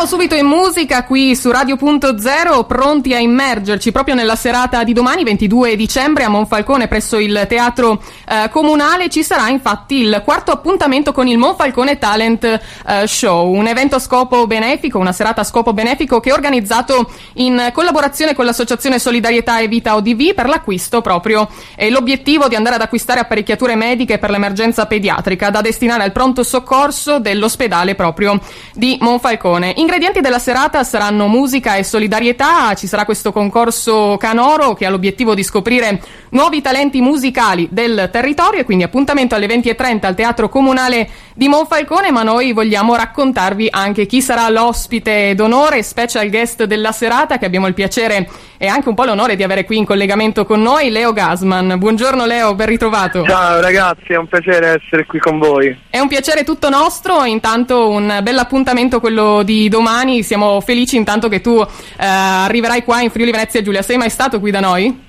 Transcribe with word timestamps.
Andiamo 0.00 0.18
subito 0.18 0.40
in 0.40 0.46
musica 0.46 1.04
qui 1.04 1.36
su 1.36 1.50
Radio.0, 1.50 2.64
pronti 2.66 3.12
a 3.12 3.18
immergerci 3.18 3.92
proprio 3.92 4.14
nella 4.14 4.34
serata 4.34 4.82
di 4.82 4.94
domani, 4.94 5.24
22 5.24 5.76
dicembre, 5.76 6.24
a 6.24 6.30
Monfalcone 6.30 6.88
presso 6.88 7.18
il 7.18 7.44
Teatro 7.46 8.02
eh, 8.26 8.48
Comunale. 8.48 9.10
Ci 9.10 9.22
sarà 9.22 9.50
infatti 9.50 9.96
il 9.96 10.22
quarto 10.24 10.52
appuntamento 10.52 11.12
con 11.12 11.26
il 11.26 11.36
Monfalcone 11.36 11.98
Talent 11.98 12.44
eh, 12.44 13.06
Show, 13.06 13.52
un 13.52 13.66
evento 13.66 13.96
a 13.96 13.98
scopo 13.98 14.46
benefico, 14.46 14.96
una 14.96 15.12
serata 15.12 15.42
a 15.42 15.44
scopo 15.44 15.74
benefico 15.74 16.18
che 16.18 16.30
è 16.30 16.32
organizzato 16.32 17.10
in 17.34 17.68
collaborazione 17.70 18.34
con 18.34 18.46
l'Associazione 18.46 18.98
Solidarietà 18.98 19.58
e 19.58 19.68
Vita 19.68 19.96
ODV 19.96 20.32
per 20.32 20.48
l'acquisto 20.48 21.02
proprio 21.02 21.46
e 21.76 21.90
l'obiettivo 21.90 22.48
di 22.48 22.54
andare 22.54 22.76
ad 22.76 22.80
acquistare 22.80 23.20
apparecchiature 23.20 23.74
mediche 23.74 24.16
per 24.16 24.30
l'emergenza 24.30 24.86
pediatrica 24.86 25.50
da 25.50 25.60
destinare 25.60 26.04
al 26.04 26.12
pronto 26.12 26.42
soccorso 26.42 27.18
dell'ospedale 27.18 27.94
proprio 27.94 28.40
di 28.72 28.96
Monfalcone. 28.98 29.74
Ingredienti 29.90 30.20
della 30.20 30.38
serata 30.38 30.84
saranno 30.84 31.26
musica 31.26 31.74
e 31.74 31.82
solidarietà, 31.82 32.74
ci 32.74 32.86
sarà 32.86 33.04
questo 33.04 33.32
concorso 33.32 34.16
canoro 34.20 34.72
che 34.74 34.86
ha 34.86 34.88
l'obiettivo 34.88 35.34
di 35.34 35.42
scoprire 35.42 36.00
nuovi 36.28 36.60
talenti 36.60 37.00
musicali 37.00 37.66
del 37.72 38.08
territorio. 38.12 38.60
E 38.60 38.64
quindi 38.64 38.84
appuntamento 38.84 39.34
alle 39.34 39.48
20.30 39.48 40.06
al 40.06 40.14
Teatro 40.14 40.48
Comunale 40.48 41.10
di 41.40 41.48
Monfalcone, 41.48 42.10
ma 42.10 42.22
noi 42.22 42.52
vogliamo 42.52 42.94
raccontarvi 42.94 43.68
anche 43.70 44.04
chi 44.04 44.20
sarà 44.20 44.50
l'ospite 44.50 45.34
d'onore, 45.34 45.82
special 45.82 46.28
guest 46.28 46.64
della 46.64 46.92
serata 46.92 47.38
che 47.38 47.46
abbiamo 47.46 47.66
il 47.66 47.72
piacere 47.72 48.28
e 48.58 48.66
anche 48.66 48.90
un 48.90 48.94
po' 48.94 49.04
l'onore 49.04 49.36
di 49.36 49.42
avere 49.42 49.64
qui 49.64 49.78
in 49.78 49.86
collegamento 49.86 50.44
con 50.44 50.60
noi, 50.60 50.90
Leo 50.90 51.14
Gasman. 51.14 51.78
Buongiorno 51.78 52.26
Leo, 52.26 52.54
ben 52.54 52.66
ritrovato. 52.66 53.24
Ciao 53.24 53.58
ragazzi, 53.58 54.12
è 54.12 54.16
un 54.16 54.26
piacere 54.26 54.82
essere 54.82 55.06
qui 55.06 55.18
con 55.18 55.38
voi. 55.38 55.74
È 55.88 55.98
un 55.98 56.08
piacere 56.08 56.44
tutto 56.44 56.68
nostro, 56.68 57.24
intanto 57.24 57.88
un 57.88 58.20
bel 58.22 58.36
appuntamento 58.36 59.00
quello 59.00 59.42
di 59.42 59.70
domani, 59.70 60.22
siamo 60.22 60.60
felici 60.60 60.96
intanto 60.96 61.30
che 61.30 61.40
tu 61.40 61.58
eh, 61.58 61.66
arriverai 62.04 62.84
qua 62.84 63.00
in 63.00 63.08
Friuli 63.08 63.30
Venezia 63.30 63.62
Giulia. 63.62 63.80
Sei 63.80 63.96
mai 63.96 64.10
stato 64.10 64.40
qui 64.40 64.50
da 64.50 64.60
noi? 64.60 65.08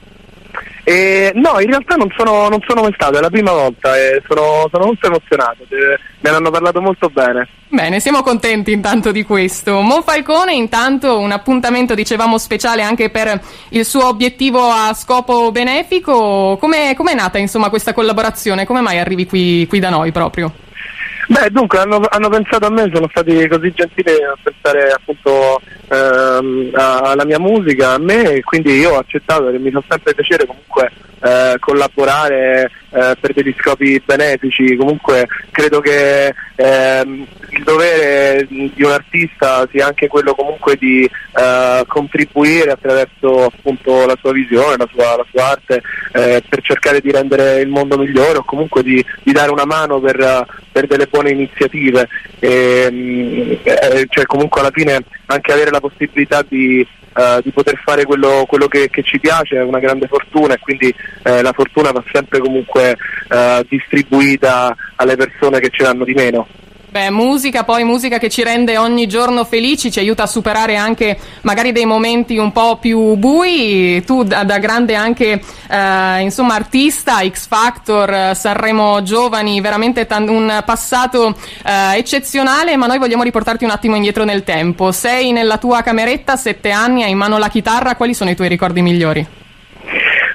Eh, 0.83 1.31
no, 1.35 1.59
in 1.59 1.67
realtà 1.67 1.95
non 1.95 2.11
sono, 2.15 2.49
non 2.49 2.59
sono, 2.67 2.81
mai 2.81 2.93
stato, 2.93 3.17
è 3.17 3.21
la 3.21 3.29
prima 3.29 3.51
volta 3.51 3.95
e 3.97 4.21
sono, 4.27 4.67
sono 4.71 4.85
molto 4.85 5.07
emozionato, 5.07 5.65
me 5.69 6.29
ne 6.29 6.35
hanno 6.35 6.49
parlato 6.49 6.81
molto 6.81 7.09
bene. 7.09 7.47
Bene, 7.67 7.99
siamo 7.99 8.21
contenti 8.21 8.71
intanto 8.71 9.11
di 9.11 9.23
questo. 9.23 9.79
Monfalcone 9.79 10.53
intanto 10.53 11.19
un 11.19 11.31
appuntamento 11.31 11.93
dicevamo 11.93 12.37
speciale 12.37 12.81
anche 12.81 13.09
per 13.09 13.39
il 13.69 13.85
suo 13.85 14.07
obiettivo 14.07 14.69
a 14.69 14.93
scopo 14.93 15.51
benefico. 15.51 16.57
Come 16.59 16.91
è 16.91 17.15
nata 17.15 17.37
insomma 17.37 17.69
questa 17.69 17.93
collaborazione? 17.93 18.65
Come 18.65 18.81
mai 18.81 18.97
arrivi 18.99 19.25
qui, 19.25 19.65
qui 19.67 19.79
da 19.79 19.89
noi 19.89 20.11
proprio? 20.11 20.51
Beh, 21.27 21.49
dunque 21.51 21.79
hanno, 21.79 22.01
hanno, 22.09 22.29
pensato 22.29 22.65
a 22.65 22.69
me, 22.69 22.89
sono 22.93 23.07
stati 23.09 23.47
così 23.47 23.71
gentili 23.73 24.11
a 24.23 24.35
pensare 24.41 24.91
appunto 24.91 25.61
ehm, 25.87 26.71
alla 26.73 27.25
mia 27.25 27.39
musica, 27.39 27.93
a 27.93 27.99
me 27.99 28.33
e 28.33 28.41
quindi 28.41 28.77
io 28.77 28.91
ho 28.91 28.97
accettato 28.97 29.49
e 29.49 29.59
mi 29.59 29.71
fa 29.71 29.83
sempre 29.87 30.13
piacere 30.13 30.45
comunque 30.45 30.91
eh, 31.21 31.55
collaborare 31.59 32.71
eh, 32.89 33.15
per 33.19 33.33
degli 33.33 33.53
scopi 33.57 34.01
benefici, 34.03 34.75
comunque 34.75 35.27
credo 35.51 35.79
che 35.79 36.33
ehm, 36.55 37.25
il 37.51 37.63
dovere 37.63 38.47
di 38.49 38.83
un 38.83 38.91
artista 38.91 39.67
sia 39.71 39.87
anche 39.87 40.07
quello 40.07 40.33
comunque 40.33 40.75
di 40.77 41.03
eh, 41.03 41.83
contribuire 41.87 42.71
attraverso 42.71 43.45
appunto 43.45 44.05
la 44.05 44.17
sua 44.19 44.31
visione, 44.31 44.77
la 44.77 44.89
sua, 44.91 45.17
la 45.17 45.25
sua 45.29 45.49
arte 45.49 45.81
eh, 46.13 46.43
per 46.47 46.61
cercare 46.61 47.01
di 47.01 47.11
rendere 47.11 47.59
il 47.59 47.69
mondo 47.69 47.97
migliore 47.97 48.39
o 48.39 48.43
comunque 48.43 48.83
di, 48.83 49.03
di 49.23 49.31
dare 49.31 49.51
una 49.51 49.65
mano 49.65 49.99
per, 49.99 50.45
per, 50.71 50.87
delle 50.87 51.07
buone 51.07 51.31
iniziative. 51.31 52.07
E, 52.39 52.87
ehm, 52.87 53.57
eh, 53.63 54.05
cioè 54.09 54.25
comunque 54.25 54.61
alla 54.61 54.71
fine 54.71 54.99
anche 55.27 55.51
avere 55.51 55.71
la 55.71 55.79
possibilità 55.79 56.43
di 56.47 56.85
Uh, 57.13 57.41
di 57.41 57.51
poter 57.51 57.77
fare 57.83 58.05
quello, 58.05 58.45
quello 58.47 58.67
che, 58.67 58.89
che, 58.89 59.03
ci 59.03 59.19
piace 59.19 59.57
è 59.57 59.63
una 59.63 59.79
grande 59.79 60.07
fortuna 60.07 60.53
e 60.53 60.59
quindi 60.59 60.95
uh, 61.25 61.41
la 61.41 61.51
fortuna 61.51 61.91
va 61.91 62.01
sempre 62.09 62.39
comunque 62.39 62.95
uh, 63.29 63.65
distribuita 63.67 64.73
alle 64.95 65.17
persone 65.17 65.59
che 65.59 65.69
ce 65.69 65.83
l'hanno 65.83 66.05
di 66.05 66.13
meno. 66.13 66.47
Beh, 66.91 67.09
musica, 67.09 67.63
poi 67.63 67.85
musica 67.85 68.17
che 68.17 68.27
ci 68.27 68.43
rende 68.43 68.77
ogni 68.77 69.07
giorno 69.07 69.45
felici, 69.45 69.89
ci 69.89 69.99
aiuta 69.99 70.23
a 70.23 70.27
superare 70.27 70.75
anche 70.75 71.17
magari 71.43 71.71
dei 71.71 71.85
momenti 71.85 72.35
un 72.35 72.51
po' 72.51 72.79
più 72.81 73.15
bui. 73.15 74.03
Tu 74.05 74.23
da, 74.23 74.43
da 74.43 74.57
grande 74.57 74.95
anche 74.95 75.41
eh, 75.69 76.19
insomma 76.19 76.55
artista, 76.55 77.19
X 77.25 77.47
Factor, 77.47 78.35
Sanremo 78.35 79.01
Giovani, 79.03 79.61
veramente 79.61 80.05
t- 80.05 80.11
un 80.27 80.61
passato 80.65 81.33
eh, 81.65 81.97
eccezionale, 81.97 82.75
ma 82.75 82.87
noi 82.87 82.97
vogliamo 82.97 83.23
riportarti 83.23 83.63
un 83.63 83.71
attimo 83.71 83.95
indietro 83.95 84.25
nel 84.25 84.43
tempo. 84.43 84.91
Sei 84.91 85.31
nella 85.31 85.57
tua 85.57 85.83
cameretta, 85.83 86.35
sette 86.35 86.71
anni, 86.71 87.03
hai 87.03 87.11
in 87.11 87.17
mano 87.17 87.37
la 87.37 87.47
chitarra, 87.47 87.95
quali 87.95 88.13
sono 88.13 88.31
i 88.31 88.35
tuoi 88.35 88.49
ricordi 88.49 88.81
migliori? 88.81 89.25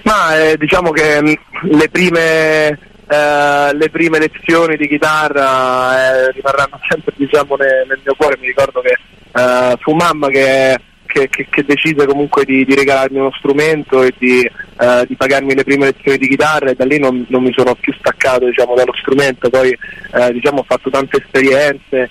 Ma 0.05 0.39
eh, 0.39 0.57
diciamo 0.57 0.91
che 0.91 1.21
mh, 1.21 1.29
mm, 1.29 1.71
le 1.73 1.89
prime 1.91 2.79
eh, 3.09 3.75
le 3.75 3.91
prime 3.91 4.19
lezioni 4.19 4.77
di 4.77 4.89
chitarra 4.89 5.97
eh, 5.97 6.33
rimarranno 6.33 6.79
sempre 6.89 7.13
diciamo, 7.17 7.57
nel, 7.57 7.87
nel, 7.89 8.01
mio 8.03 8.15
cuore, 8.17 8.37
mi 8.41 8.49
ricordo 8.49 8.81
che 8.81 8.97
eh, 9.33 9.77
fu 9.81 9.93
mamma 9.93 10.29
che, 10.29 10.77
che, 11.07 11.29
che, 11.29 11.47
che 11.49 11.65
decise 11.65 12.07
comunque 12.07 12.45
di, 12.45 12.65
di, 12.65 12.75
regalarmi 12.75 13.19
uno 13.19 13.33
strumento 13.39 14.03
e 14.03 14.13
di, 14.19 14.49
eh, 14.79 15.05
di, 15.07 15.17
pagarmi 15.17 15.55
le 15.55 15.65
prime 15.65 15.87
lezioni 15.87 16.19
di 16.19 16.29
chitarra 16.29 16.71
e 16.71 16.75
da 16.75 16.85
lì 16.85 16.99
non, 16.99 17.25
non 17.29 17.43
mi 17.43 17.53
sono 17.57 17.75
più 17.75 17.93
staccato 17.95 18.47
diciamo, 18.47 18.75
dallo 18.75 18.95
strumento, 18.95 19.51
poi 19.51 19.71
eh, 19.71 20.33
diciamo, 20.33 20.61
ho 20.61 20.65
fatto 20.67 20.91
tante 20.91 21.19
esperienze, 21.19 22.09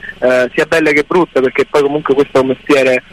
sia 0.54 0.66
belle 0.66 0.94
che 0.94 1.04
brutte 1.04 1.42
perché 1.42 1.66
poi 1.66 1.82
comunque 1.82 2.14
questo 2.14 2.38
è 2.38 2.42
un 2.42 2.48
mestiere 2.48 3.04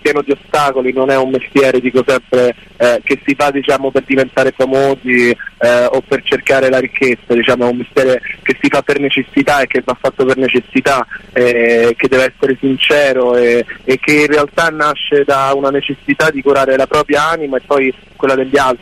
pieno 0.00 0.22
di 0.22 0.30
ostacoli, 0.30 0.92
non 0.92 1.10
è 1.10 1.16
un 1.16 1.30
mestiere 1.30 1.80
dico 1.80 2.04
sempre 2.06 2.54
che 3.02 3.20
si 3.24 3.34
fa 3.34 3.50
diciamo, 3.50 3.90
per 3.90 4.04
diventare 4.04 4.52
famosi 4.56 5.34
eh, 5.58 5.84
o 5.90 6.00
per 6.06 6.22
cercare 6.22 6.68
la 6.68 6.78
ricchezza, 6.78 7.34
diciamo, 7.34 7.66
è 7.66 7.70
un 7.70 7.78
mestiere 7.78 8.20
che 8.42 8.56
si 8.60 8.68
fa 8.68 8.82
per 8.82 9.00
necessità 9.00 9.60
e 9.60 9.66
che 9.66 9.82
va 9.84 9.96
fatto 9.98 10.24
per 10.24 10.36
necessità, 10.36 11.06
eh, 11.32 11.94
che 11.96 12.08
deve 12.08 12.32
essere 12.34 12.56
sincero 12.60 13.36
e, 13.36 13.64
e, 13.84 13.98
che 13.98 14.12
in 14.12 14.26
realtà 14.26 14.68
nasce 14.68 15.24
da 15.24 15.52
una 15.54 15.70
necessità 15.70 16.30
di 16.30 16.42
curare 16.42 16.76
la 16.76 16.86
propria 16.86 17.28
anima 17.28 17.56
e 17.56 17.62
poi 17.66 17.92
quella 18.16 18.34
degli 18.34 18.56
altri. 18.56 18.77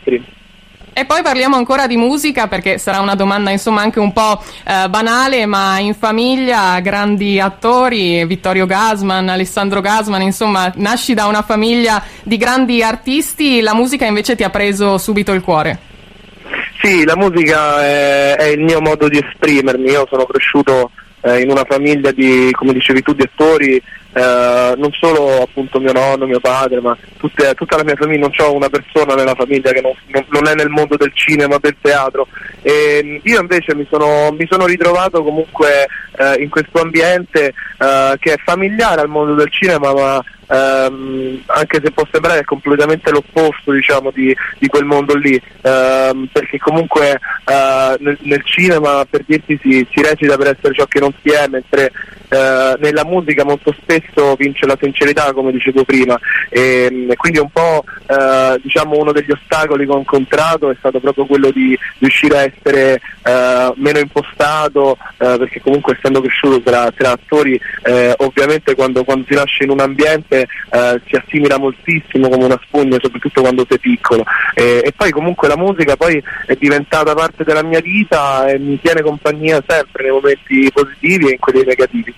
E 0.99 1.05
poi 1.05 1.21
parliamo 1.21 1.55
ancora 1.55 1.85
di 1.85 1.95
musica 1.95 2.47
perché 2.47 2.79
sarà 2.79 3.01
una 3.01 3.13
domanda 3.13 3.51
insomma 3.51 3.81
anche 3.81 3.99
un 3.99 4.11
po' 4.13 4.41
eh, 4.65 4.89
banale, 4.89 5.45
ma 5.45 5.77
in 5.77 5.93
famiglia 5.93 6.79
grandi 6.79 7.39
attori, 7.39 8.25
Vittorio 8.25 8.65
Gasman, 8.65 9.29
Alessandro 9.29 9.79
Gasman, 9.79 10.23
insomma 10.23 10.71
nasci 10.77 11.13
da 11.13 11.27
una 11.27 11.43
famiglia 11.43 12.03
di 12.23 12.37
grandi 12.37 12.81
artisti, 12.81 13.61
la 13.61 13.75
musica 13.75 14.07
invece 14.07 14.35
ti 14.35 14.43
ha 14.43 14.49
preso 14.49 14.97
subito 14.97 15.33
il 15.33 15.41
cuore. 15.41 15.77
Sì, 16.81 17.05
la 17.05 17.15
musica 17.15 17.79
è, 17.85 18.35
è, 18.35 18.45
il 18.45 18.61
mio 18.61 18.81
modo 18.81 19.07
di 19.07 19.23
esprimermi, 19.23 19.91
io 19.91 20.07
sono 20.09 20.25
cresciuto 20.25 20.89
eh, 21.27 21.41
in 21.41 21.49
una 21.49 21.65
famiglia 21.65 22.11
di, 22.11 22.49
come 22.53 22.73
dicevi 22.73 23.01
tu, 23.01 23.13
di 23.13 23.23
attori, 23.23 23.75
eh, 23.75 24.73
non 24.77 24.89
solo 24.93 25.41
appunto 25.41 25.79
mio 25.79 25.91
nonno, 25.91 26.25
mio 26.25 26.39
padre, 26.39 26.79
ma 26.79 26.97
tutte, 27.17 27.53
tutta 27.53 27.77
la 27.77 27.83
mia 27.83 27.95
famiglia, 27.95 28.21
non 28.21 28.31
c'ho 28.31 28.53
una 28.53 28.69
persona 28.69 29.13
nella 29.13 29.35
famiglia 29.35 29.71
che 29.71 29.81
non, 29.81 29.93
non, 30.29 30.47
è 30.47 30.55
nel 30.55 30.69
mondo 30.69 30.95
del 30.95 31.11
cinema, 31.13 31.57
del 31.59 31.75
teatro. 31.81 32.27
E 32.61 33.21
io 33.21 33.39
invece 33.39 33.75
mi 33.75 33.85
sono, 33.89 34.31
mi 34.31 34.47
sono 34.49 34.65
ritrovato 34.65 35.23
comunque 35.23 35.87
eh, 36.17 36.41
in 36.41 36.49
questo 36.49 36.81
ambiente 36.81 37.53
eh, 37.77 38.15
che 38.19 38.33
è 38.33 38.37
familiare 38.43 39.01
al 39.01 39.09
mondo 39.09 39.35
del 39.35 39.51
cinema, 39.51 39.93
ma 39.93 40.23
ehm, 40.47 41.43
anche 41.45 41.81
se 41.83 41.91
può 41.91 42.05
sembrare 42.11 42.43
completamente 42.43 43.11
l'opposto 43.11 43.71
diciamo, 43.71 44.11
di, 44.11 44.35
di, 44.57 44.67
quel 44.67 44.85
mondo 44.85 45.15
lì, 45.15 45.39
ehm, 45.61 46.29
perché 46.31 46.57
comunque 46.57 47.19
eh, 47.45 47.95
nel, 47.99 48.17
nel, 48.21 48.43
cinema 48.43 49.05
per 49.09 49.23
dirti 49.25 49.59
si, 49.61 49.87
si, 49.91 50.01
recita 50.01 50.37
per 50.37 50.55
essere 50.57 50.73
ciò 50.73 50.85
che 50.85 50.99
non 50.99 51.13
si 51.21 51.29
è, 51.29 51.47
mentre 51.47 51.91
eh, 52.29 52.75
nella 52.79 53.05
musica 53.05 53.45
molto 53.45 53.73
spesso 53.79 54.35
vince 54.35 54.65
la 54.65 54.77
sincerità 54.79 55.31
come 55.33 55.51
dicevo 55.51 55.83
prima. 55.83 56.17
E, 56.49 57.07
e 57.09 57.15
quindi 57.15 57.39
un 57.39 57.49
po' 57.49 57.83
eh, 58.07 58.59
diciamo 58.61 58.97
uno 58.97 59.11
degli 59.11 59.31
ostacoli 59.31 59.85
che 59.85 59.91
ho 59.91 59.97
incontrato 59.97 60.69
è 60.69 60.75
stato 60.77 60.99
proprio 60.99 61.25
quello 61.25 61.51
di 61.51 61.77
riuscire 61.99 62.37
a 62.37 62.43
essere 62.43 63.01
eh, 63.23 63.73
meno 63.75 63.99
impostato 63.99 64.97
eh, 65.17 65.37
perché 65.37 65.61
comunque 65.61 65.95
essendo 65.97 66.21
cresciuto 66.21 66.61
tra, 66.61 66.91
tra 66.91 67.11
attori 67.11 67.59
eh, 67.83 68.13
ovviamente 68.17 68.75
quando, 68.75 69.03
quando 69.03 69.25
si 69.27 69.35
nasce 69.35 69.63
in 69.63 69.71
un 69.71 69.79
ambiente 69.79 70.36
veramente 70.37 70.47
eh, 70.71 71.01
si 71.07 71.15
assimila 71.15 71.57
moltissimo 71.57 72.29
come 72.29 72.45
una 72.45 72.59
spugna, 72.63 72.97
soprattutto 73.01 73.41
quando 73.41 73.65
sei 73.67 73.79
piccolo. 73.79 74.23
E, 74.53 74.81
e, 74.83 74.93
poi 74.95 75.11
comunque 75.11 75.47
la 75.47 75.57
musica 75.57 75.95
poi 75.95 76.21
è 76.45 76.55
diventata 76.55 77.13
parte 77.15 77.43
della 77.43 77.63
mia 77.63 77.79
vita 77.79 78.47
e 78.47 78.59
mi 78.59 78.79
tiene 78.79 79.01
compagnia 79.01 79.63
sempre 79.65 80.03
nei 80.03 80.11
momenti 80.11 80.69
positivi 80.71 81.27
e 81.27 81.31
in 81.31 81.39
quelli 81.39 81.63
negativi. 81.65 82.13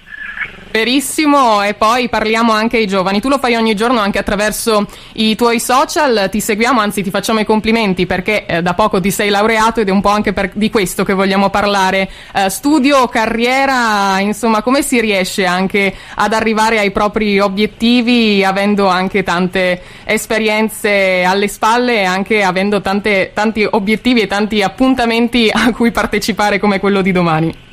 Verissimo, 0.71 1.63
e 1.63 1.73
poi 1.73 2.09
parliamo 2.09 2.51
anche 2.51 2.77
ai 2.77 2.85
giovani. 2.85 3.19
Tu 3.19 3.27
lo 3.27 3.39
fai 3.39 3.55
ogni 3.55 3.73
giorno 3.75 3.99
anche 3.99 4.19
attraverso 4.19 4.85
i 5.13 5.35
tuoi 5.35 5.59
social, 5.59 6.27
ti 6.29 6.39
seguiamo, 6.39 6.79
anzi 6.79 7.01
ti 7.01 7.09
facciamo 7.09 7.39
i 7.39 7.45
complimenti 7.45 8.05
perché 8.05 8.45
eh, 8.45 8.61
da 8.61 8.75
poco 8.75 9.01
ti 9.01 9.09
sei 9.09 9.29
laureato 9.29 9.79
ed 9.79 9.87
è 9.87 9.91
un 9.91 10.01
po' 10.01 10.09
anche 10.09 10.31
per, 10.31 10.51
di 10.53 10.69
questo 10.69 11.03
che 11.03 11.13
vogliamo 11.13 11.49
parlare. 11.49 12.07
Eh, 12.35 12.51
studio, 12.51 13.07
carriera, 13.07 14.19
insomma, 14.19 14.61
come 14.61 14.83
si 14.83 15.01
riesce 15.01 15.43
anche 15.43 15.91
ad 16.13 16.33
arrivare 16.33 16.77
ai 16.77 16.91
propri 16.91 17.39
obiettivi 17.39 18.43
avendo 18.43 18.87
anche 18.87 19.23
tante 19.23 19.81
esperienze 20.05 21.23
alle 21.23 21.47
spalle 21.47 22.01
e 22.01 22.03
anche 22.03 22.43
avendo 22.43 22.79
tante, 22.79 23.31
tanti 23.33 23.67
obiettivi 23.67 24.21
e 24.21 24.27
tanti 24.27 24.61
appuntamenti 24.61 25.49
a 25.51 25.71
cui 25.71 25.89
partecipare 25.89 26.59
come 26.59 26.79
quello 26.79 27.01
di 27.01 27.11
domani? 27.11 27.67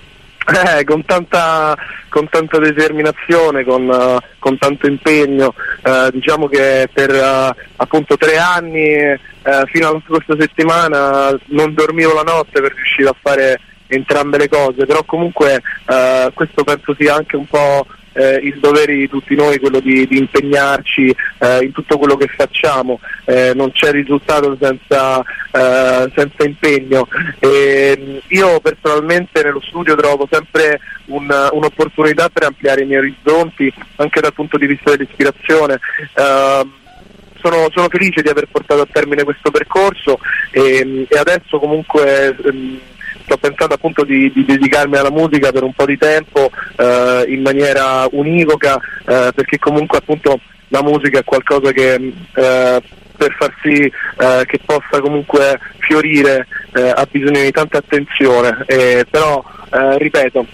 Eh, 0.78 0.84
con, 0.84 1.04
tanta, 1.04 1.76
con, 2.08 2.28
tanta, 2.28 2.58
determinazione, 2.58 3.64
con, 3.64 3.88
uh, 3.88 4.18
con 4.38 4.56
tanto 4.58 4.86
impegno. 4.86 5.52
Uh, 5.82 6.10
diciamo 6.10 6.46
che 6.46 6.88
per 6.92 7.10
uh, 7.10 7.52
appunto 7.76 8.16
tre 8.16 8.38
anni, 8.38 9.18
fino 9.66 9.88
alla 9.88 10.02
scorsa 10.06 10.34
settimana, 10.38 11.36
non 11.46 11.74
dormivo 11.74 12.14
la 12.14 12.22
notte 12.22 12.60
per 12.60 12.72
riuscire 12.74 13.08
a 13.08 13.16
fare 13.20 13.60
entrambe 13.88 14.38
le 14.38 14.48
cose, 14.48 14.84
però 14.86 15.04
comunque 15.04 15.62
questo 16.34 16.64
penso 16.64 16.96
sia 16.98 17.14
anche 17.14 17.36
un 17.36 17.46
po' 17.46 17.86
eh, 18.16 18.40
il 18.42 18.58
dovere 18.58 18.94
di 18.94 19.08
tutti 19.08 19.34
noi 19.34 19.58
quello 19.58 19.80
di, 19.80 20.06
di 20.06 20.18
impegnarci 20.18 21.14
eh, 21.38 21.64
in 21.64 21.72
tutto 21.72 21.98
quello 21.98 22.16
che 22.16 22.28
facciamo, 22.28 22.98
eh, 23.24 23.52
non 23.54 23.70
c'è 23.72 23.90
risultato 23.90 24.56
senza, 24.60 25.20
eh, 25.20 26.10
senza 26.14 26.44
impegno. 26.44 27.06
E, 27.38 28.22
io 28.28 28.60
personalmente 28.60 29.42
nello 29.42 29.60
studio 29.60 29.94
trovo 29.94 30.26
sempre 30.30 30.80
un, 31.06 31.28
un'opportunità 31.52 32.28
per 32.30 32.44
ampliare 32.44 32.82
i 32.82 32.86
miei 32.86 33.00
orizzonti 33.00 33.72
anche 33.96 34.20
dal 34.20 34.32
punto 34.32 34.56
di 34.56 34.66
vista 34.66 34.90
dell'ispirazione. 34.90 35.78
Ehm, 36.14 36.72
sono, 37.38 37.68
sono, 37.70 37.88
felice 37.88 38.22
di 38.22 38.28
aver 38.28 38.48
portato 38.50 38.80
a 38.80 38.88
termine 38.90 39.22
questo 39.22 39.50
percorso 39.50 40.18
e, 40.50 41.06
e 41.08 41.18
adesso 41.18 41.58
comunque 41.60 42.34
sto 43.26 43.36
pensando 43.36 43.74
appunto 43.74 44.04
di, 44.04 44.30
di, 44.32 44.44
dedicarmi 44.44 44.96
alla 44.96 45.10
musica 45.10 45.50
per 45.50 45.64
un 45.64 45.72
po' 45.72 45.84
di 45.84 45.98
tempo 45.98 46.50
eh, 46.76 47.24
in 47.28 47.42
maniera 47.42 48.06
univoca 48.12 48.76
eh, 48.76 49.32
perché 49.34 49.58
comunque 49.58 49.98
appunto 49.98 50.40
la 50.68 50.82
musica 50.82 51.18
è 51.18 51.24
qualcosa 51.24 51.72
che 51.72 51.94
eh, 51.94 52.82
per 53.16 53.34
far 53.38 53.52
sì 53.62 53.82
eh, 53.82 54.44
che 54.46 54.60
possa 54.64 55.00
comunque 55.00 55.58
fiorire 55.78 56.46
eh, 56.74 56.88
ha 56.88 57.06
bisogno 57.10 57.40
di 57.40 57.50
tanta 57.50 57.78
attenzione. 57.78 58.64
Però 59.10 59.44
eh, 59.72 59.98
ripeto 59.98 60.46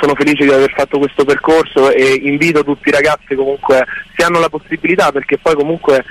sono 0.00 0.14
felice 0.14 0.44
di 0.44 0.50
aver 0.50 0.72
fatto 0.72 0.98
questo 0.98 1.26
percorso 1.26 1.92
e 1.92 2.20
invito 2.22 2.64
tutti 2.64 2.88
i 2.88 2.92
ragazzi 2.92 3.34
comunque 3.34 3.84
se 4.16 4.24
hanno 4.24 4.40
la 4.40 4.48
possibilità 4.48 5.12
perché 5.12 5.36
poi 5.36 5.54
comunque 5.54 6.02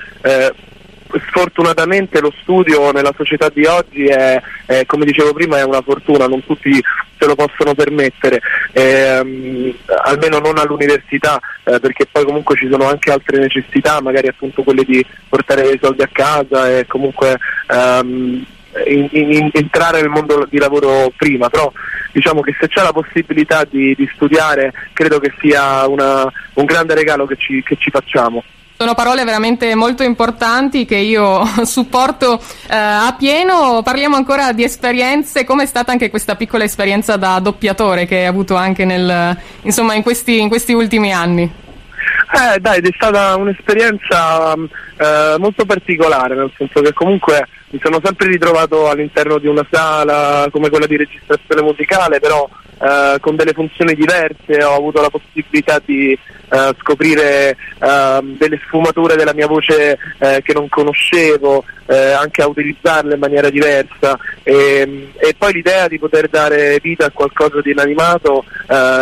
sfortunatamente 1.29 2.19
lo 2.19 2.33
studio 2.41 2.91
nella 2.91 3.13
società 3.15 3.49
di 3.49 3.65
oggi 3.65 4.05
è, 4.05 4.41
è, 4.65 4.85
come 4.85 5.05
dicevo 5.05 5.33
prima, 5.33 5.57
è 5.57 5.63
una 5.63 5.81
fortuna, 5.81 6.27
non 6.27 6.43
tutti 6.45 6.81
se 7.19 7.25
lo 7.25 7.35
possono 7.35 7.73
permettere, 7.73 8.41
ehm, 8.71 9.73
almeno 10.03 10.39
non 10.39 10.57
all'università, 10.57 11.39
eh, 11.63 11.79
perché 11.79 12.05
poi 12.11 12.25
comunque 12.25 12.55
ci 12.55 12.67
sono 12.69 12.87
anche 12.87 13.11
altre 13.11 13.39
necessità, 13.39 14.01
magari 14.01 14.27
appunto 14.27 14.63
quelle 14.63 14.83
di 14.83 15.03
portare 15.27 15.63
dei 15.63 15.79
soldi 15.81 16.03
a 16.03 16.09
casa 16.11 16.69
e 16.69 16.85
comunque 16.85 17.37
ehm, 17.67 18.45
in, 18.85 19.07
in, 19.11 19.49
entrare 19.53 20.01
nel 20.01 20.09
mondo 20.09 20.45
di 20.49 20.57
lavoro 20.57 21.11
prima, 21.15 21.49
però 21.49 21.71
diciamo 22.11 22.41
che 22.41 22.55
se 22.59 22.67
c'è 22.67 22.83
la 22.83 22.93
possibilità 22.93 23.63
di, 23.63 23.95
di 23.95 24.09
studiare 24.13 24.71
credo 24.93 25.19
che 25.19 25.33
sia 25.39 25.87
una, 25.87 26.31
un 26.53 26.65
grande 26.65 26.93
regalo 26.93 27.25
che 27.25 27.35
ci, 27.37 27.63
che 27.63 27.77
ci 27.79 27.89
facciamo. 27.89 28.43
Sono 28.79 28.93
parole 28.93 29.23
veramente 29.23 29.73
molto 29.73 30.03
importanti 30.03 30.85
che 30.85 30.97
io 30.97 31.43
supporto 31.65 32.39
eh, 32.69 32.75
a 32.75 33.15
pieno. 33.17 33.81
Parliamo 33.81 34.15
ancora 34.15 34.53
di 34.53 34.63
esperienze. 34.63 35.45
Come 35.45 35.63
è 35.63 35.65
stata 35.65 35.91
anche 35.91 36.11
questa 36.11 36.35
piccola 36.35 36.63
esperienza 36.63 37.17
da 37.17 37.39
doppiatore 37.39 38.05
che 38.05 38.17
hai 38.17 38.25
avuto 38.27 38.53
anche 38.53 38.85
nel, 38.85 39.35
insomma, 39.63 39.95
in, 39.95 40.03
questi, 40.03 40.39
in 40.39 40.47
questi 40.47 40.73
ultimi 40.73 41.11
anni? 41.11 41.41
Eh, 41.41 42.59
dai, 42.59 42.79
è 42.79 42.89
stata 42.93 43.35
un'esperienza 43.37 44.53
eh, 44.53 45.35
molto 45.39 45.65
particolare, 45.65 46.35
nel 46.35 46.51
senso 46.55 46.79
che 46.81 46.93
comunque 46.93 47.47
mi 47.69 47.79
sono 47.81 47.99
sempre 48.03 48.27
ritrovato 48.27 48.91
all'interno 48.91 49.39
di 49.39 49.47
una 49.47 49.65
sala 49.71 50.47
come 50.51 50.69
quella 50.69 50.85
di 50.85 50.97
registrazione 50.97 51.63
musicale, 51.63 52.19
però 52.19 52.47
eh, 52.79 53.17
con 53.19 53.35
delle 53.35 53.53
funzioni 53.53 53.93
diverse, 53.93 54.63
ho 54.63 54.75
avuto 54.75 55.01
la 55.01 55.09
possibilità 55.09 55.81
di 55.83 56.17
eh, 56.49 56.73
scoprire 56.79 57.57
eh, 57.77 58.19
delle 58.37 58.59
sfumature 58.65 59.17
della 59.17 59.33
mia 59.33 59.47
voce 59.47 59.97
eh, 60.17 60.41
che 60.41 60.53
non 60.53 60.69
conoscevo, 60.69 61.65
eh, 61.87 62.11
anche 62.11 62.41
a 62.41 62.47
utilizzarle 62.47 63.15
in 63.15 63.19
maniera 63.19 63.49
diversa 63.49 64.17
e, 64.43 65.09
e, 65.17 65.35
poi 65.37 65.53
l'idea 65.53 65.87
di 65.87 65.99
poter 65.99 66.27
dare 66.29 66.79
vita 66.81 67.05
a 67.05 67.11
qualcosa 67.11 67.61
di 67.61 67.71
inanimato 67.71 68.43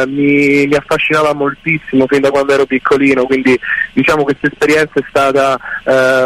mi, 0.08 0.68
mi, 0.68 0.76
affascinava 0.76 1.34
moltissimo 1.34 2.06
fin 2.06 2.22
da 2.22 2.30
quando 2.30 2.54
ero 2.54 2.66
piccolino, 2.66 3.26
quindi 3.26 3.60
diciamo 3.94 4.24
questa 4.24 4.48
esperienza 4.48 5.00
è 5.00 5.04
stata 5.10 5.60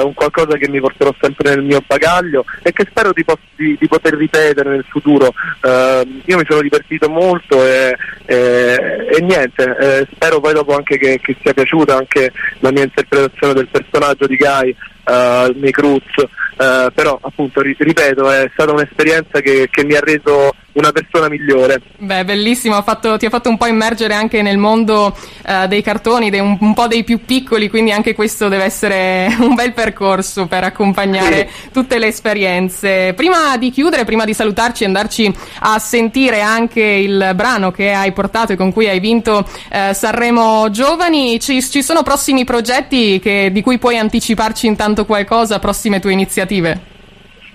un 0.03 0.13
qualcosa 0.13 0.57
che 0.57 0.67
mi 0.67 0.81
porterò 0.81 1.13
sempre 1.21 1.55
nel 1.55 1.63
mio 1.63 1.81
bagaglio 1.85 2.43
e 2.61 2.73
che 2.73 2.85
spero 2.89 3.13
di, 3.13 3.23
di, 3.55 3.77
di 3.79 3.87
poter 3.87 4.15
ripetere 4.15 4.69
nel 4.69 4.85
futuro. 4.89 5.33
io 5.63 6.37
mi 6.37 6.45
sono 6.45 6.61
divertito 6.61 7.09
molto 7.09 7.38
molto 7.39 7.65
e, 7.65 7.95
e, 8.25 9.07
e 9.11 9.21
niente, 9.21 9.77
eh, 9.79 10.07
spero 10.11 10.39
poi 10.39 10.53
dopo 10.53 10.75
anche 10.75 10.97
che, 10.97 11.19
che, 11.21 11.35
sia 11.41 11.53
piaciuta 11.53 11.95
anche 11.95 12.31
la 12.59 12.71
mia 12.71 12.83
interpretazione 12.83 13.53
del 13.53 13.67
personaggio 13.67 14.27
di 14.27 14.35
Guy, 14.35 14.75
uh, 15.05 15.51
Nick 15.55 15.79
Cruz, 15.79 16.03
uh, 16.17 16.91
però 16.93 17.17
appunto 17.21 17.61
ripeto 17.61 18.29
è 18.29 18.49
stata 18.53 18.71
un'esperienza 18.71 19.39
che, 19.39 19.67
che 19.71 19.83
mi 19.85 19.95
ha 19.95 20.01
reso 20.01 20.53
una 20.73 20.91
persona 20.91 21.29
migliore. 21.29 21.81
Beh, 21.97 22.23
bellissimo, 22.25 22.81
fatto, 22.81 23.17
ti 23.17 23.25
ha 23.25 23.29
fatto 23.29 23.49
un 23.49 23.57
po' 23.57 23.65
immergere 23.65 24.13
anche 24.13 24.41
nel 24.41 24.57
mondo 24.57 25.15
uh, 25.45 25.67
dei 25.67 25.81
cartoni, 25.81 26.29
dei, 26.29 26.39
un, 26.39 26.57
un, 26.59 26.73
po' 26.73 26.87
dei 26.87 27.03
più 27.03 27.23
piccoli, 27.25 27.69
quindi 27.69 27.91
anche 27.91 28.13
questo 28.13 28.47
deve 28.47 28.63
essere 28.63 29.33
un 29.39 29.55
bel 29.55 29.73
percorso 29.73 30.45
per 30.47 30.63
accompagnare 30.63 31.49
sì. 31.49 31.69
tutte 31.71 31.97
le 31.97 32.07
esperienze. 32.07 33.13
Prima 33.15 33.57
di 33.57 33.71
chiudere, 33.71 34.05
prima 34.05 34.25
di 34.25 34.33
salutarci 34.33 34.83
e 34.83 34.85
andarci 34.87 35.33
a 35.61 35.79
sentire 35.79 36.41
anche 36.41 36.81
il 36.81 37.31
brano 37.35 37.71
che 37.71 37.91
hai 37.91 38.11
portato 38.11 38.53
e 38.53 38.55
con 38.55 38.71
cui 38.71 38.87
hai 38.87 38.99
vinto 38.99 39.37
uh, 39.47 39.93
Sanremo 39.93 40.69
Giovani, 40.69 41.39
ci, 41.39 41.61
ci 41.61 41.81
sono 41.81 42.03
prossimi 42.03 42.45
progetti 42.45 43.19
che, 43.19 43.49
di 43.51 43.61
cui 43.61 43.77
puoi 43.77 43.97
anticiparci 43.97 44.67
intanto 44.67 45.05
qualcosa, 45.05 45.59
prossime 45.59 45.99
tue 45.99 46.13
iniziative? 46.13 46.97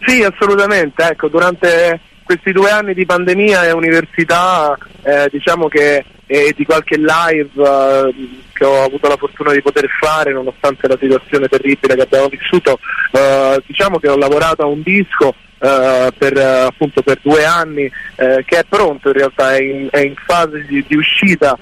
Sì, 0.07 0.23
assolutamente, 0.23 1.03
ecco, 1.03 1.29
durante 1.29 2.01
questi 2.25 2.53
due 2.53 2.71
anni 2.71 2.95
di 2.95 3.07
pandemia 3.07 3.67
e 3.67 3.73
università 3.73 4.77
eh, 5.03 5.29
diciamo 5.31 5.69
che 5.69 6.05
e 6.27 6.55
di 6.57 6.65
qualche 6.65 6.97
live 6.97 7.51
uh, 7.55 8.15
che 8.53 8.65
ho 8.65 8.83
avuto 8.83 9.09
la 9.09 9.17
fortuna 9.17 9.53
di 9.53 9.61
poter 9.61 9.87
fare 10.01 10.33
nonostante 10.33 10.89
la 10.89 10.97
situazione 10.99 11.49
terribile 11.49 11.97
che 11.97 12.03
abbiamo 12.03 12.29
vissuto 12.29 12.79
uh, 13.13 13.63
diciamo 13.67 13.99
che 13.99 14.09
ho 14.09 14.17
lavorato 14.17 14.63
a 14.63 14.67
un 14.67 14.81
disco 14.83 15.29
uh, 15.29 16.09
per, 16.17 16.37
appunto 16.39 17.03
per 17.03 17.19
due 17.23 17.45
anni 17.45 17.91
che 18.17 18.59
è 18.59 18.65
pronto 18.69 19.09
in 19.09 19.15
realtà 19.15 19.57
è 19.57 19.61
in, 19.61 19.89
è 19.91 19.99
in 19.99 20.15
fase 20.25 20.65
di, 20.67 20.85
di 20.87 20.97
uscita 20.97 21.57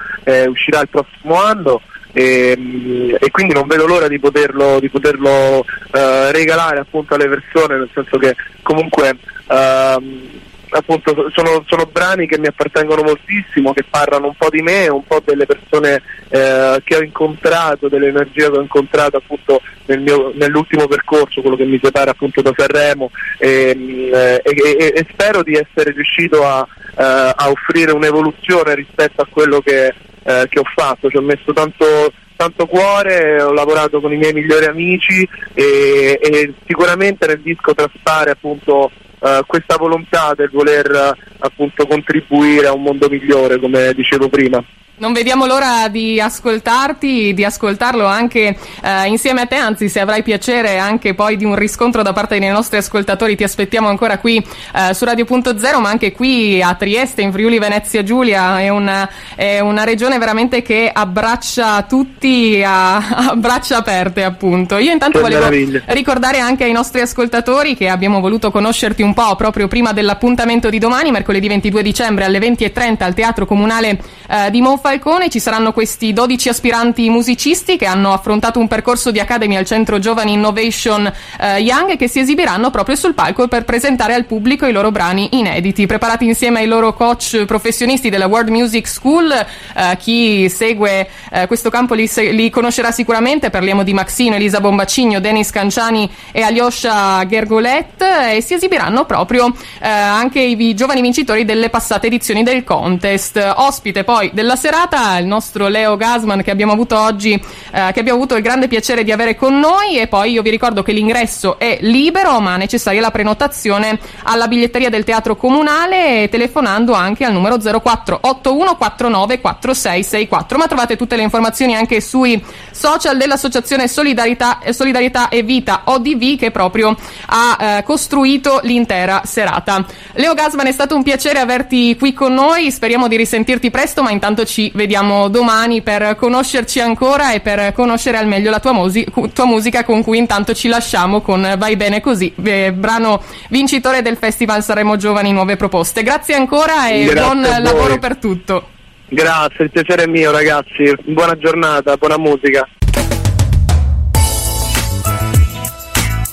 uscirà 0.47 0.81
il 0.81 0.89
prossimo 0.89 1.43
anno 1.43 1.81
e, 2.13 3.17
e, 3.19 3.31
quindi 3.31 3.55
non 3.55 3.67
vedo 3.67 3.87
l'ora 3.87 4.07
di 4.07 4.19
poterlo, 4.19 4.79
di 4.81 4.91
poterlo 4.91 5.65
regalare 5.91 6.81
appunto 6.81 7.15
alle 7.15 7.29
persone 7.29 7.79
nel 7.79 7.89
senso 7.95 8.19
che 8.19 8.37
comunque 8.61 9.17
ehm, 9.49 10.41
appunto 10.73 11.31
sono, 11.33 11.65
sono, 11.67 11.87
brani 11.87 12.27
che 12.27 12.39
mi 12.39 12.47
appartengono 12.47 13.03
moltissimo, 13.03 13.73
che 13.73 13.85
parlano 13.89 14.29
un 14.29 14.35
po' 14.37 14.49
di 14.49 14.63
me, 14.63 14.89
un 14.89 15.05
po' 15.05 15.21
delle 15.25 15.47
persone 15.47 16.03
eh, 16.29 16.81
che 16.83 16.97
ho 16.97 17.03
incontrato, 17.03 17.89
dell'energia 17.89 18.51
che 18.51 18.57
ho 18.57 18.63
incontrato 18.63 19.19
appunto 19.19 19.61
nel 19.87 20.01
mio, 20.01 20.33
nell'ultimo 20.35 20.87
percorso, 20.87 21.41
quello 21.41 21.57
che 21.57 21.65
mi 21.65 21.79
separa 21.83 22.13
appunto 22.13 22.41
da 22.41 22.53
Sanremo 22.57 23.11
e, 23.39 24.11
eh, 24.13 24.41
e, 24.43 24.93
e 24.95 25.07
spero 25.11 25.43
di 25.43 25.55
essere 25.55 25.93
riuscito 25.93 26.45
a, 26.47 26.67
eh, 26.97 27.33
a, 27.37 27.51
offrire 27.51 27.93
un'evoluzione 27.93 28.75
rispetto 28.75 29.23
a 29.23 29.27
quello 29.29 29.61
che, 29.61 29.95
eh, 30.23 30.47
che 30.49 30.59
ho 30.59 30.65
fatto, 30.75 31.11
ci 31.11 31.17
ho 31.17 31.23
messo 31.23 31.53
tanto 31.53 32.13
tanto 32.35 32.67
cuore, 32.67 33.41
ho 33.41 33.53
lavorato 33.53 34.01
con 34.01 34.13
i 34.13 34.17
miei 34.17 34.33
migliori 34.33 34.65
amici 34.65 35.29
e, 35.55 36.19
e 36.21 36.53
sicuramente 36.67 37.25
nel 37.29 37.41
disco 37.41 37.73
traspare 37.73 38.33
appunto 38.33 38.91
uh, 39.23 39.47
questa 39.47 39.77
volontà 39.77 40.35
del 40.35 40.51
voler 40.51 40.91
uh, 40.91 41.31
appunto 41.39 41.87
contribuire 41.87 42.67
a 42.67 42.75
un 42.75 42.83
mondo 42.83 43.09
migliore, 43.09 43.59
come 43.59 43.93
dicevo 43.95 44.29
prima. 44.29 44.63
Non 45.03 45.13
vediamo 45.13 45.47
l'ora 45.47 45.89
di 45.89 46.21
ascoltarti, 46.21 47.35
di 47.35 47.45
ascoltarlo 47.45 48.07
anche 48.07 48.57
eh, 48.81 49.07
insieme 49.09 49.41
a 49.41 49.47
te, 49.47 49.57
anzi 49.57 49.89
se 49.89 49.99
avrai 49.99 50.23
piacere 50.23 50.79
anche 50.79 51.13
poi 51.13 51.37
di 51.37 51.45
un 51.45 51.57
riscontro 51.57 52.03
da 52.03 52.13
parte 52.13 52.39
dei 52.39 52.49
nostri 52.51 52.79
ascoltatori 52.79 53.35
ti 53.35 53.43
aspettiamo 53.43 53.89
ancora 53.89 54.19
qui 54.19 54.37
eh, 54.37 54.95
su 54.95 55.05
Radio.0 55.05 55.81
ma 55.81 55.89
anche 55.89 56.13
qui 56.13 56.63
a 56.63 56.75
Trieste 56.75 57.21
in 57.21 57.33
Friuli 57.33 57.59
Venezia 57.59 58.05
Giulia, 58.05 58.61
è 58.61 58.69
una, 58.69 59.11
è 59.35 59.59
una 59.59 59.83
regione 59.83 60.19
veramente 60.19 60.63
che 60.63 60.89
abbraccia 60.95 61.83
tutti 61.83 62.63
a, 62.65 62.99
a 63.33 63.35
braccia 63.35 63.79
aperte 63.79 64.23
appunto. 64.23 64.79
Io 64.79 64.93
intanto 64.93 65.19
che 65.19 65.25
volevo 65.25 65.49
meraviglia. 65.49 65.83
ricordare 65.87 66.39
anche 66.39 66.63
ai 66.63 66.73
nostri 66.73 67.01
ascoltatori 67.01 67.75
che 67.75 67.89
abbiamo 67.89 68.21
voluto 68.21 68.53
conoscerti 68.53 69.03
un 69.03 69.15
po' 69.15 69.35
proprio 69.35 69.67
prima 69.67 69.93
dell'appuntamento 69.93 70.71
di 70.71 70.79
domani, 70.79 71.11
mercoledì 71.11 71.49
22 71.49 71.83
dicembre 71.83 72.25
alle 72.25 72.39
20.30 72.39 73.03
al 73.03 73.15
Teatro 73.15 73.47
Comunale 73.47 73.99
eh, 74.29 74.49
di 74.53 74.61
Monfalcone 74.61 74.91
Falcone 74.93 75.31
ci 75.31 75.41
saranno 75.41 75.73
questi 75.73 76.13
12 76.13 76.51
aspiranti 76.51 77.09
musicisti 77.09 77.79
che 77.79 77.87
hanno 77.87 78.13
affrontato 78.13 78.59
un 78.59 78.69
percorso 78.69 79.11
di 79.11 79.21
Academy 79.21 79.57
al 79.57 79.65
Centro 79.65 79.99
Giovani 79.99 80.35
Innovation 80.35 81.11
eh, 81.41 81.61
Young 81.61 81.93
e 81.93 81.97
che 81.97 82.09
si 82.09 82.19
esibiranno 82.19 82.71
proprio 82.71 82.95
sul 82.95 83.15
palco 83.15 83.49
per 83.49 83.65
presentare 83.65 84.13
al 84.13 84.27
pubblico 84.27 84.67
i 84.67 84.73
loro 84.73 84.91
brani 84.91 85.31
inediti, 85.33 85.87
preparati 85.87 86.27
insieme 86.27 86.59
ai 86.61 86.67
loro 86.67 86.93
coach 86.93 87.47
professionisti 87.47 88.11
della 88.11 88.27
World 88.27 88.51
Music 88.51 88.87
School. 88.87 89.31
Eh, 89.33 89.97
chi 89.97 90.51
segue 90.51 91.09
eh, 91.31 91.47
questo 91.47 91.71
campo 91.71 91.95
li, 91.95 92.11
li, 92.33 92.51
conoscerà 92.51 92.91
sicuramente, 92.91 93.49
parliamo 93.49 93.85
di 93.85 93.95
Maxino, 93.95 94.35
Elisa 94.35 94.61
Bombacigno, 94.61 95.21
Denis 95.21 95.49
Canciani 95.49 96.11
e 96.33 96.43
Alyosha 96.43 97.25
Gergolet 97.27 98.03
e 98.35 98.43
si 98.43 98.53
esibiranno 98.53 99.07
proprio 99.07 99.55
eh, 99.81 99.89
anche 99.89 100.41
i 100.41 100.75
giovani 100.75 101.01
vincitori 101.01 101.47
delle 101.47 101.71
passate 101.71 102.09
edizioni 102.09 102.43
del 102.43 102.63
contest. 102.63 103.55
Ospite 103.57 104.05
poi 104.05 104.31
della 104.35 104.55
serata 104.55 104.72
puntata, 104.73 105.19
il 105.19 105.27
nostro 105.27 105.69
Leo 105.69 105.99
Gasman 105.99 106.43
che 106.43 106.51
abbiamo 106.51 106.73
avuto 106.73 106.99
oggi, 106.99 107.35
eh, 107.35 107.91
che 107.93 108.01
abbiamo 108.01 108.17
avuto 108.17 108.37
il 108.37 108.43
grande 108.43 108.69
piacere 108.69 109.05
di 109.05 109.13
avere 109.13 109.37
con 109.37 109.59
noi. 109.59 109.99
E 109.99 110.07
poi 110.07 110.31
io 110.31 110.41
vi 110.41 110.49
ricordo 110.49 110.83
che 110.83 110.93
l'ingresso 110.93 111.59
è 111.59 111.77
libero 111.83 112.41
ma 112.41 112.57
necessaria 112.57 113.03
la 113.03 113.11
prenotazione 113.11 113.99
alla 114.23 114.49
biglietteria 114.49 114.89
del 114.89 115.05
Teatro 115.05 115.37
Comunale 115.37 116.31
telefonando 116.31 116.95
anche 116.95 117.27
al 117.27 117.35
numero 117.35 117.57
0481494664 117.57 120.57
ma 120.57 120.67
trovate 120.67 120.97
tutte 120.97 121.17
le 121.17 121.23
informazioni 121.23 121.75
anche 121.75 122.01
sui 122.01 122.43
social 122.71 123.19
dell'Associazione 123.19 123.89
Solidarietà, 123.89 124.61
Solidarietà 124.71 125.29
e 125.29 125.43
Vita 125.43 125.83
ODV 125.85 126.39
che 126.39 126.51
proprio 126.51 126.97
ha 127.27 127.59
eh, 127.61 127.83
costruito 127.83 128.61
l'intera 128.63 129.21
serata. 129.27 129.85
Leo 130.15 130.33
Gasman 130.33 130.67
è 130.67 130.73
stato 130.73 130.97
un 130.97 131.03
piacere 131.03 131.41
averti 131.41 131.95
qui 131.99 132.15
con 132.15 132.33
noi, 132.33 132.71
speriamo 132.71 133.07
di 133.07 133.17
risentirti 133.17 133.71
presto 133.71 134.03
ma 134.03 134.11
intanto 134.11 134.47
ci 134.63 134.71
vediamo 134.75 135.29
domani 135.29 135.83
per 135.83 136.15
conoscerci 136.15 136.79
ancora 136.79 137.33
e 137.33 137.41
per 137.41 137.73
conoscere 137.73 138.19
al 138.19 138.29
meglio 138.29 138.51
la 138.51 138.61
tua, 138.61 138.73
musi- 138.73 139.07
tua 139.33 139.47
musica 139.47 139.83
con 139.83 140.03
cui 140.03 140.19
intanto 140.19 140.55
ci 140.55 140.69
lasciamo 140.69 141.21
con 141.21 141.55
Vai 141.59 141.77
bene 141.77 142.01
così, 142.01 142.33
eh, 142.45 142.73
brano 142.73 143.21
vincitore 143.49 144.03
del 144.03 144.17
Festival 144.17 144.63
Saremo 144.63 144.97
Giovani 144.97 145.33
Nuove 145.33 145.57
Proposte. 145.57 146.03
Grazie 146.03 146.35
ancora 146.35 146.89
e 146.89 147.05
Grazie 147.05 147.21
buon 147.21 147.63
lavoro 147.63 147.99
per 147.99 148.17
tutto. 148.19 148.69
Grazie, 149.09 149.65
il 149.65 149.71
piacere 149.71 150.05
è 150.05 150.07
mio 150.07 150.31
ragazzi, 150.31 150.95
buona 151.05 151.37
giornata, 151.37 151.97
buona 151.97 152.19
musica. 152.19 152.67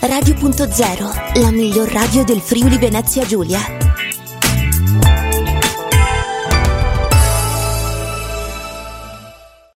Radio.0, 0.02 1.42
la 1.42 1.52
miglior 1.52 1.92
radio 1.92 2.24
del 2.24 2.40
Friuli 2.40 2.78
Venezia 2.78 3.26
Giulia. 3.26 3.89